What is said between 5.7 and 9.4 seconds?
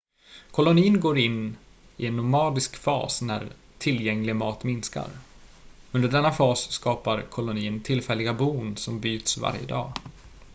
under denna fas skapar kolonin tillfälliga bon som byts